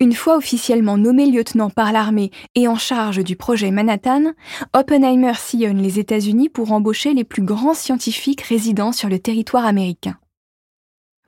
Une 0.00 0.14
fois 0.14 0.36
officiellement 0.36 0.98
nommé 0.98 1.26
lieutenant 1.26 1.70
par 1.70 1.92
l'armée 1.92 2.32
et 2.54 2.66
en 2.66 2.76
charge 2.76 3.22
du 3.22 3.36
projet 3.36 3.70
Manhattan, 3.70 4.32
Oppenheimer 4.72 5.34
sillonne 5.34 5.80
les 5.80 6.00
États-Unis 6.00 6.48
pour 6.48 6.72
embaucher 6.72 7.14
les 7.14 7.24
plus 7.24 7.42
grands 7.42 7.74
scientifiques 7.74 8.40
résidant 8.40 8.90
sur 8.90 9.08
le 9.08 9.20
territoire 9.20 9.64
américain. 9.64 10.18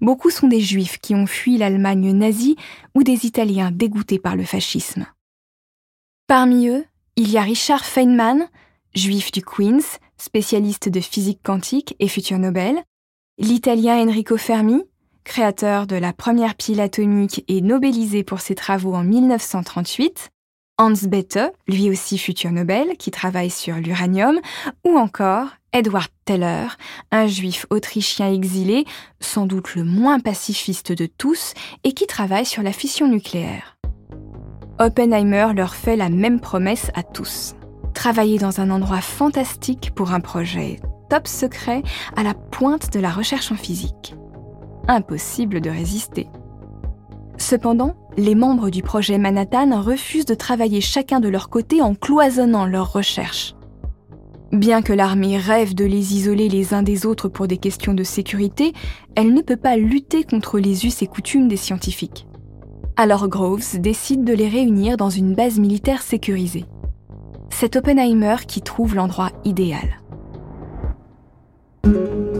Beaucoup 0.00 0.30
sont 0.30 0.48
des 0.48 0.60
juifs 0.60 0.98
qui 0.98 1.14
ont 1.14 1.26
fui 1.26 1.56
l'Allemagne 1.56 2.12
nazie 2.12 2.56
ou 2.94 3.04
des 3.04 3.26
Italiens 3.26 3.70
dégoûtés 3.70 4.18
par 4.18 4.34
le 4.34 4.44
fascisme. 4.44 5.06
Parmi 6.26 6.68
eux, 6.68 6.84
il 7.16 7.30
y 7.30 7.38
a 7.38 7.42
Richard 7.42 7.84
Feynman, 7.84 8.48
juif 8.94 9.30
du 9.30 9.42
Queens, 9.42 9.98
spécialiste 10.18 10.88
de 10.88 11.00
physique 11.00 11.40
quantique 11.42 11.96
et 11.98 12.08
futur 12.08 12.38
Nobel, 12.38 12.82
l'Italien 13.38 13.96
Enrico 13.96 14.36
Fermi, 14.36 14.82
créateur 15.24 15.86
de 15.86 15.96
la 15.96 16.12
première 16.12 16.54
pile 16.54 16.80
atomique 16.80 17.44
et 17.48 17.60
nobelisé 17.60 18.22
pour 18.22 18.40
ses 18.40 18.54
travaux 18.54 18.94
en 18.94 19.02
1938, 19.04 20.30
Hans 20.76 20.92
Bethe, 21.08 21.38
lui 21.68 21.88
aussi 21.88 22.18
futur 22.18 22.50
Nobel, 22.50 22.96
qui 22.98 23.10
travaille 23.10 23.50
sur 23.50 23.76
l'uranium, 23.76 24.40
ou 24.84 24.96
encore 24.98 25.48
Edward 25.72 26.08
Teller, 26.24 26.66
un 27.12 27.26
juif 27.26 27.66
autrichien 27.70 28.32
exilé, 28.32 28.84
sans 29.20 29.46
doute 29.46 29.76
le 29.76 29.84
moins 29.84 30.18
pacifiste 30.18 30.92
de 30.92 31.06
tous, 31.06 31.54
et 31.84 31.92
qui 31.92 32.06
travaille 32.06 32.46
sur 32.46 32.62
la 32.62 32.72
fission 32.72 33.06
nucléaire. 33.08 33.76
Oppenheimer 34.80 35.48
leur 35.54 35.76
fait 35.76 35.96
la 35.96 36.08
même 36.08 36.40
promesse 36.40 36.90
à 36.94 37.04
tous. 37.04 37.54
Travailler 37.94 38.38
dans 38.38 38.60
un 38.60 38.70
endroit 38.70 39.00
fantastique 39.00 39.92
pour 39.94 40.12
un 40.12 40.20
projet 40.20 40.80
top 41.08 41.26
secret 41.26 41.82
à 42.16 42.22
la 42.22 42.34
pointe 42.34 42.92
de 42.92 43.00
la 43.00 43.10
recherche 43.10 43.52
en 43.52 43.56
physique. 43.56 44.14
Impossible 44.88 45.60
de 45.60 45.70
résister. 45.70 46.28
Cependant, 47.38 47.94
les 48.16 48.34
membres 48.34 48.70
du 48.70 48.82
projet 48.82 49.16
Manhattan 49.18 49.80
refusent 49.80 50.26
de 50.26 50.34
travailler 50.34 50.80
chacun 50.80 51.20
de 51.20 51.28
leur 51.28 51.48
côté 51.48 51.82
en 51.82 51.94
cloisonnant 51.94 52.66
leurs 52.66 52.92
recherches. 52.92 53.54
Bien 54.52 54.82
que 54.82 54.92
l'armée 54.92 55.36
rêve 55.36 55.74
de 55.74 55.84
les 55.84 56.14
isoler 56.14 56.48
les 56.48 56.74
uns 56.74 56.82
des 56.82 57.06
autres 57.06 57.28
pour 57.28 57.48
des 57.48 57.58
questions 57.58 57.94
de 57.94 58.04
sécurité, 58.04 58.72
elle 59.16 59.34
ne 59.34 59.40
peut 59.40 59.56
pas 59.56 59.76
lutter 59.76 60.24
contre 60.24 60.58
les 60.58 60.86
us 60.86 61.02
et 61.02 61.06
coutumes 61.06 61.48
des 61.48 61.56
scientifiques. 61.56 62.26
Alors 62.96 63.28
Groves 63.28 63.80
décide 63.80 64.24
de 64.24 64.32
les 64.32 64.48
réunir 64.48 64.96
dans 64.96 65.10
une 65.10 65.34
base 65.34 65.58
militaire 65.58 66.02
sécurisée. 66.02 66.66
C'est 67.56 67.76
Oppenheimer 67.76 68.34
qui 68.48 68.62
trouve 68.62 68.96
l'endroit 68.96 69.30
idéal. 69.44 70.00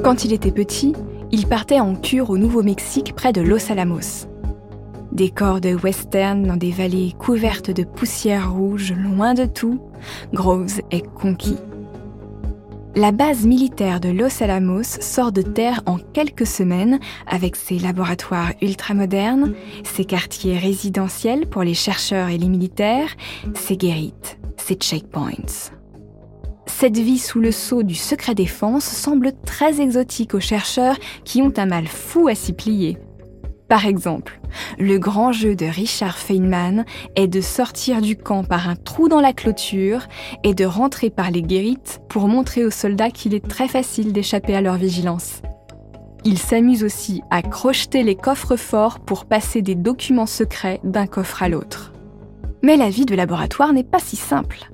Quand 0.03 0.25
il 0.25 0.33
était 0.33 0.51
petit, 0.51 0.93
il 1.31 1.47
partait 1.47 1.79
en 1.79 1.95
cure 1.95 2.31
au 2.31 2.37
Nouveau-Mexique 2.37 3.15
près 3.15 3.33
de 3.33 3.41
Los 3.41 3.71
Alamos. 3.71 4.27
Décor 5.13 5.61
de 5.61 5.77
western 5.77 6.43
dans 6.43 6.57
des 6.57 6.73
vallées 6.73 7.15
couvertes 7.17 7.71
de 7.71 7.85
poussière 7.85 8.53
rouge, 8.53 8.93
loin 8.93 9.35
de 9.35 9.45
tout, 9.45 9.81
Groves 10.33 10.81
est 10.91 11.07
conquis. 11.15 11.59
La 12.97 13.11
base 13.11 13.45
militaire 13.45 13.99
de 13.99 14.09
Los 14.09 14.41
Alamos 14.41 14.85
sort 15.01 15.33
de 15.33 15.43
terre 15.43 15.83
en 15.87 15.99
quelques 15.99 16.47
semaines 16.47 17.01
avec 17.27 17.57
ses 17.57 17.81
laboratoires 17.81 18.53
ultramodernes, 18.63 19.55
ses 19.83 20.05
quartiers 20.05 20.59
résidentiels 20.59 21.47
pour 21.49 21.63
les 21.63 21.75
chercheurs 21.75 22.29
et 22.29 22.39
les 22.39 22.49
militaires, 22.49 23.17
ses 23.55 23.77
guérites, 23.77 24.24
ses 24.65 24.77
checkpoints. 24.77 25.71
Cette 26.67 26.97
vie 26.97 27.19
sous 27.19 27.39
le 27.39 27.53
sceau 27.53 27.83
du 27.83 27.95
secret 27.95 28.35
défense 28.35 28.85
semble 28.85 29.33
très 29.45 29.83
exotique 29.83 30.35
aux 30.35 30.41
chercheurs 30.41 30.97
qui 31.25 31.43
ont 31.43 31.53
un 31.59 31.67
mal 31.67 31.87
fou 31.87 32.29
à 32.29 32.35
s'y 32.35 32.55
plier. 32.55 32.97
Par 33.69 33.87
exemple, 33.87 34.41
le 34.79 34.99
grand 34.99 35.33
jeu 35.33 35.55
de 35.55 35.67
Richard 35.67 36.17
Feynman 36.17 36.85
est 37.15 37.29
de 37.29 37.41
sortir 37.43 38.01
du 38.01 38.17
camp 38.17 38.45
par 38.45 38.69
un 38.69 38.77
trou 38.77 39.09
dans 39.09 39.21
la 39.21 39.33
clôture 39.35 40.07
et 40.45 40.55
de 40.55 40.65
rentrer 40.65 41.11
par 41.11 41.31
les 41.31 41.43
guérites 41.43 42.01
pour 42.09 42.29
montrer 42.29 42.65
aux 42.65 42.71
soldats 42.71 43.11
qu'il 43.11 43.35
est 43.35 43.47
très 43.47 43.69
facile 43.69 44.13
d'échapper 44.13 44.55
à 44.55 44.63
leur 44.63 44.77
vigilance. 44.77 45.43
Il 46.25 46.39
s'amuse 46.39 46.85
aussi 46.85 47.21
à 47.31 47.43
crocheter 47.43 48.03
les 48.03 48.17
coffres 48.17 48.57
forts 48.57 49.01
pour 49.01 49.27
passer 49.27 49.61
des 49.61 49.75
documents 49.75 50.27
secrets 50.27 50.81
d'un 50.85 51.07
coffre 51.07 51.43
à 51.43 51.51
l'autre. 51.51 51.94
Mais 52.65 52.79
la 52.79 52.89
vie 52.89 53.05
de 53.05 53.15
laboratoire 53.15 53.75
n'est 53.75 53.85
pas 53.85 53.99
si 53.99 54.17
simple. 54.17 54.71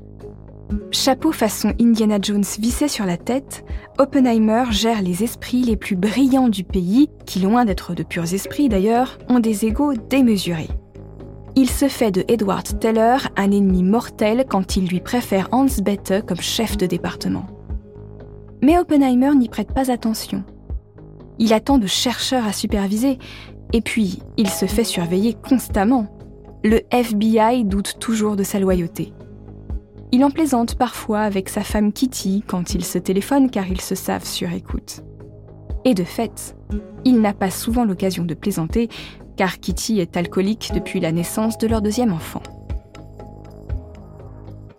Chapeau 0.92 1.32
façon 1.32 1.74
Indiana 1.80 2.18
Jones 2.22 2.44
vissé 2.60 2.86
sur 2.86 3.04
la 3.04 3.16
tête, 3.16 3.64
Oppenheimer 3.98 4.66
gère 4.70 5.02
les 5.02 5.24
esprits 5.24 5.62
les 5.62 5.74
plus 5.74 5.96
brillants 5.96 6.48
du 6.48 6.62
pays, 6.62 7.08
qui, 7.26 7.40
loin 7.40 7.64
d'être 7.64 7.94
de 7.94 8.04
purs 8.04 8.32
esprits 8.32 8.68
d'ailleurs, 8.68 9.18
ont 9.28 9.40
des 9.40 9.64
égaux 9.64 9.94
démesurés. 9.94 10.70
Il 11.56 11.68
se 11.68 11.88
fait 11.88 12.12
de 12.12 12.24
Edward 12.28 12.78
Teller 12.78 13.16
un 13.36 13.50
ennemi 13.50 13.82
mortel 13.82 14.44
quand 14.48 14.76
il 14.76 14.86
lui 14.86 15.00
préfère 15.00 15.48
Hans 15.50 15.66
Bethe 15.82 16.24
comme 16.24 16.40
chef 16.40 16.76
de 16.76 16.86
département. 16.86 17.48
Mais 18.62 18.78
Oppenheimer 18.78 19.34
n'y 19.34 19.48
prête 19.48 19.74
pas 19.74 19.90
attention. 19.90 20.44
Il 21.40 21.52
attend 21.52 21.78
de 21.78 21.88
chercheurs 21.88 22.46
à 22.46 22.52
superviser, 22.52 23.18
et 23.72 23.80
puis 23.80 24.20
il 24.36 24.48
se 24.48 24.66
fait 24.66 24.84
surveiller 24.84 25.34
constamment. 25.34 26.19
Le 26.62 26.82
FBI 26.90 27.64
doute 27.64 27.98
toujours 27.98 28.36
de 28.36 28.42
sa 28.42 28.60
loyauté. 28.60 29.14
Il 30.12 30.22
en 30.24 30.30
plaisante 30.30 30.74
parfois 30.74 31.20
avec 31.20 31.48
sa 31.48 31.62
femme 31.62 31.90
Kitty 31.90 32.44
quand 32.46 32.74
ils 32.74 32.84
se 32.84 32.98
téléphonent 32.98 33.50
car 33.50 33.66
ils 33.68 33.80
se 33.80 33.94
savent 33.94 34.26
sur 34.26 34.52
écoute. 34.52 35.00
Et 35.86 35.94
de 35.94 36.04
fait, 36.04 36.54
il 37.06 37.22
n'a 37.22 37.32
pas 37.32 37.50
souvent 37.50 37.86
l'occasion 37.86 38.24
de 38.24 38.34
plaisanter 38.34 38.90
car 39.38 39.58
Kitty 39.58 40.00
est 40.00 40.18
alcoolique 40.18 40.72
depuis 40.74 41.00
la 41.00 41.12
naissance 41.12 41.56
de 41.56 41.66
leur 41.66 41.80
deuxième 41.80 42.12
enfant. 42.12 42.42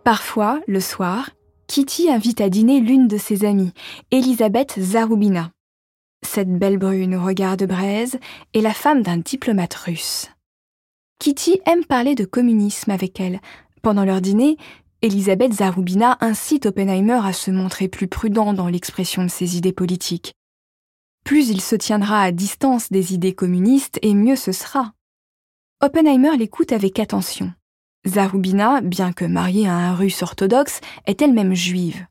Parfois, 0.04 0.60
le 0.68 0.80
soir, 0.80 1.32
Kitty 1.66 2.12
invite 2.12 2.42
à 2.42 2.50
dîner 2.50 2.80
l'une 2.80 3.08
de 3.08 3.18
ses 3.18 3.44
amies, 3.44 3.74
Elisabeth 4.12 4.80
Zarubina. 4.80 5.50
Cette 6.24 6.54
belle 6.54 6.78
brune 6.78 7.16
au 7.16 7.24
regard 7.24 7.58
de 7.58 7.66
braise 7.66 8.20
est 8.54 8.62
la 8.62 8.74
femme 8.74 9.02
d'un 9.02 9.18
diplomate 9.18 9.74
russe. 9.74 10.30
Kitty 11.22 11.62
aime 11.68 11.86
parler 11.86 12.16
de 12.16 12.26
communisme 12.26 12.90
avec 12.90 13.20
elle. 13.20 13.42
Pendant 13.84 14.06
leur 14.06 14.22
dîner, 14.22 14.58
Elisabeth 15.04 15.54
Zarubina 15.54 16.18
incite 16.20 16.66
Oppenheimer 16.66 17.20
à 17.24 17.32
se 17.32 17.52
montrer 17.52 17.88
plus 17.88 18.08
prudent 18.08 18.54
dans 18.54 18.68
l'expression 18.68 19.22
de 19.22 19.28
ses 19.28 19.56
idées 19.56 19.72
politiques. 19.72 20.34
Plus 21.24 21.50
il 21.50 21.62
se 21.62 21.76
tiendra 21.76 22.24
à 22.24 22.32
distance 22.32 22.92
des 22.92 23.14
idées 23.14 23.36
communistes, 23.36 24.00
et 24.02 24.16
mieux 24.16 24.36
ce 24.36 24.52
sera. 24.52 24.94
Oppenheimer 25.80 26.36
l'écoute 26.38 26.72
avec 26.72 26.98
attention. 26.98 27.54
Zarubina, 28.08 28.82
bien 28.82 29.14
que 29.14 29.26
mariée 29.26 29.68
à 29.68 29.76
un 29.76 29.94
russe 29.94 30.24
orthodoxe, 30.24 30.82
est 31.06 31.22
elle-même 31.22 31.54
juive. 31.54 32.08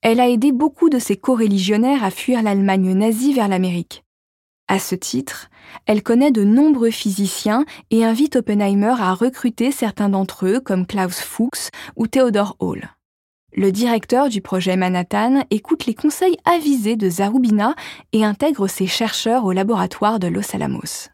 Elle 0.00 0.20
a 0.20 0.30
aidé 0.30 0.52
beaucoup 0.52 0.88
de 0.88 0.98
ses 0.98 1.18
coreligionnaires 1.18 2.02
à 2.02 2.10
fuir 2.10 2.42
l'Allemagne 2.42 2.94
nazie 2.94 3.34
vers 3.34 3.48
l'Amérique. 3.48 4.04
À 4.72 4.78
ce 4.78 4.94
titre, 4.94 5.50
elle 5.84 6.02
connaît 6.02 6.30
de 6.30 6.44
nombreux 6.44 6.90
physiciens 6.90 7.66
et 7.90 8.06
invite 8.06 8.36
Oppenheimer 8.36 8.94
à 8.98 9.12
recruter 9.12 9.70
certains 9.70 10.08
d'entre 10.08 10.46
eux 10.46 10.60
comme 10.60 10.86
Klaus 10.86 11.20
Fuchs 11.20 11.68
ou 11.94 12.06
Theodor 12.06 12.56
Hall. 12.58 12.88
Le 13.54 13.70
directeur 13.70 14.30
du 14.30 14.40
projet 14.40 14.78
Manhattan 14.78 15.44
écoute 15.50 15.84
les 15.84 15.92
conseils 15.92 16.38
avisés 16.46 16.96
de 16.96 17.10
Zarubina 17.10 17.74
et 18.14 18.24
intègre 18.24 18.66
ses 18.66 18.86
chercheurs 18.86 19.44
au 19.44 19.52
laboratoire 19.52 20.18
de 20.18 20.28
Los 20.28 20.56
Alamos. 20.56 21.10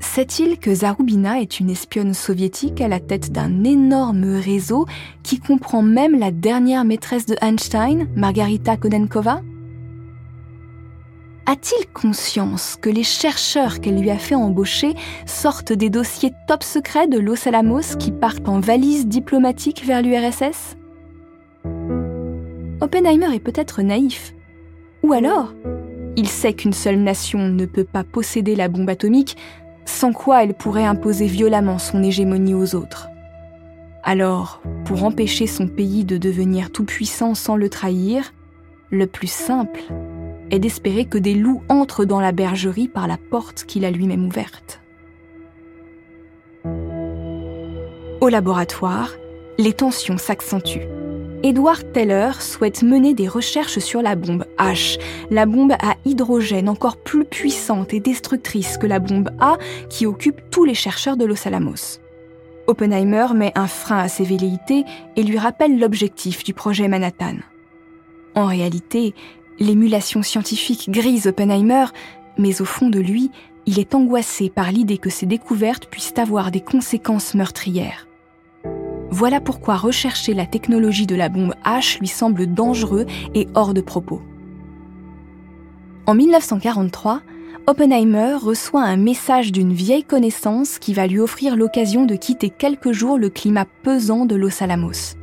Sait-il 0.00 0.58
que 0.58 0.74
Zarubina 0.74 1.38
est 1.38 1.60
une 1.60 1.68
espionne 1.68 2.14
soviétique 2.14 2.80
à 2.80 2.88
la 2.88 2.98
tête 2.98 3.30
d'un 3.30 3.62
énorme 3.62 4.36
réseau 4.36 4.86
qui 5.22 5.38
comprend 5.38 5.82
même 5.82 6.18
la 6.18 6.30
dernière 6.30 6.86
maîtresse 6.86 7.26
de 7.26 7.36
Einstein, 7.42 8.08
Margarita 8.16 8.78
Konenkova? 8.78 9.42
A-t-il 11.48 11.86
conscience 11.94 12.76
que 12.78 12.90
les 12.90 13.02
chercheurs 13.02 13.80
qu'elle 13.80 13.98
lui 13.98 14.10
a 14.10 14.18
fait 14.18 14.34
embaucher 14.34 14.94
sortent 15.24 15.72
des 15.72 15.88
dossiers 15.88 16.32
top 16.46 16.62
secrets 16.62 17.08
de 17.08 17.18
Los 17.18 17.48
Alamos 17.48 17.96
qui 17.98 18.12
partent 18.12 18.50
en 18.50 18.60
valise 18.60 19.06
diplomatique 19.06 19.82
vers 19.82 20.02
l'URSS 20.02 20.76
Oppenheimer 22.82 23.34
est 23.34 23.40
peut-être 23.40 23.80
naïf. 23.80 24.34
Ou 25.02 25.14
alors, 25.14 25.54
il 26.16 26.28
sait 26.28 26.52
qu'une 26.52 26.74
seule 26.74 26.98
nation 26.98 27.38
ne 27.38 27.64
peut 27.64 27.84
pas 27.84 28.04
posséder 28.04 28.54
la 28.54 28.68
bombe 28.68 28.90
atomique, 28.90 29.38
sans 29.86 30.12
quoi 30.12 30.44
elle 30.44 30.52
pourrait 30.52 30.84
imposer 30.84 31.28
violemment 31.28 31.78
son 31.78 32.02
hégémonie 32.02 32.54
aux 32.54 32.74
autres. 32.74 33.08
Alors, 34.04 34.60
pour 34.84 35.02
empêcher 35.02 35.46
son 35.46 35.66
pays 35.66 36.04
de 36.04 36.18
devenir 36.18 36.70
tout-puissant 36.70 37.34
sans 37.34 37.56
le 37.56 37.70
trahir, 37.70 38.34
le 38.90 39.06
plus 39.06 39.30
simple 39.30 39.80
est 40.50 40.58
d'espérer 40.58 41.04
que 41.04 41.18
des 41.18 41.34
loups 41.34 41.62
entrent 41.68 42.04
dans 42.04 42.20
la 42.20 42.32
bergerie 42.32 42.88
par 42.88 43.06
la 43.06 43.16
porte 43.16 43.64
qu'il 43.64 43.84
a 43.84 43.90
lui-même 43.90 44.26
ouverte. 44.26 44.80
Au 48.20 48.28
laboratoire, 48.28 49.12
les 49.58 49.72
tensions 49.72 50.18
s'accentuent. 50.18 50.88
Edward 51.44 51.92
Teller 51.92 52.32
souhaite 52.40 52.82
mener 52.82 53.14
des 53.14 53.28
recherches 53.28 53.78
sur 53.78 54.02
la 54.02 54.16
bombe 54.16 54.44
H, 54.58 54.98
la 55.30 55.46
bombe 55.46 55.72
à 55.72 55.94
hydrogène 56.04 56.68
encore 56.68 56.96
plus 56.96 57.24
puissante 57.24 57.94
et 57.94 58.00
destructrice 58.00 58.76
que 58.76 58.88
la 58.88 58.98
bombe 58.98 59.30
A 59.38 59.56
qui 59.88 60.04
occupe 60.04 60.40
tous 60.50 60.64
les 60.64 60.74
chercheurs 60.74 61.16
de 61.16 61.24
Los 61.24 61.46
Alamos. 61.46 62.00
Oppenheimer 62.66 63.28
met 63.34 63.52
un 63.54 63.68
frein 63.68 64.00
à 64.00 64.08
ses 64.08 64.24
velléités 64.24 64.84
et 65.14 65.22
lui 65.22 65.38
rappelle 65.38 65.78
l'objectif 65.78 66.42
du 66.42 66.54
projet 66.54 66.88
Manhattan. 66.88 67.36
En 68.34 68.46
réalité, 68.46 69.14
L'émulation 69.60 70.22
scientifique 70.22 70.88
grise 70.88 71.26
Oppenheimer, 71.26 71.86
mais 72.36 72.60
au 72.60 72.64
fond 72.64 72.88
de 72.88 73.00
lui, 73.00 73.30
il 73.66 73.78
est 73.78 73.94
angoissé 73.94 74.50
par 74.50 74.70
l'idée 74.70 74.98
que 74.98 75.10
ces 75.10 75.26
découvertes 75.26 75.86
puissent 75.86 76.14
avoir 76.16 76.50
des 76.50 76.60
conséquences 76.60 77.34
meurtrières. 77.34 78.06
Voilà 79.10 79.40
pourquoi 79.40 79.76
rechercher 79.76 80.32
la 80.32 80.46
technologie 80.46 81.06
de 81.06 81.16
la 81.16 81.28
bombe 81.28 81.54
H 81.64 81.98
lui 81.98 82.08
semble 82.08 82.46
dangereux 82.46 83.06
et 83.34 83.48
hors 83.54 83.74
de 83.74 83.80
propos. 83.80 84.22
En 86.06 86.14
1943, 86.14 87.22
Oppenheimer 87.66 88.36
reçoit 88.40 88.82
un 88.84 88.96
message 88.96 89.52
d'une 89.52 89.74
vieille 89.74 90.04
connaissance 90.04 90.78
qui 90.78 90.94
va 90.94 91.06
lui 91.06 91.20
offrir 91.20 91.56
l'occasion 91.56 92.06
de 92.06 92.14
quitter 92.14 92.48
quelques 92.48 92.92
jours 92.92 93.18
le 93.18 93.28
climat 93.28 93.66
pesant 93.82 94.24
de 94.24 94.36
Los 94.36 94.62
Alamos. 94.62 95.16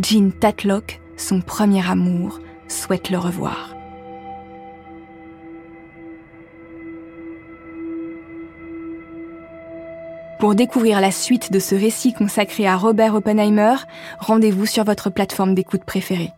Jean 0.00 0.30
Tatlock, 0.30 1.00
son 1.16 1.40
premier 1.40 1.84
amour, 1.88 2.38
souhaite 2.68 3.10
le 3.10 3.18
revoir. 3.18 3.76
Pour 10.38 10.54
découvrir 10.54 11.00
la 11.00 11.10
suite 11.10 11.50
de 11.50 11.58
ce 11.58 11.74
récit 11.74 12.12
consacré 12.12 12.66
à 12.66 12.76
Robert 12.76 13.14
Oppenheimer, 13.14 13.76
rendez-vous 14.18 14.66
sur 14.66 14.84
votre 14.84 15.08
plateforme 15.08 15.54
d'écoute 15.54 15.84
préférée. 15.84 16.32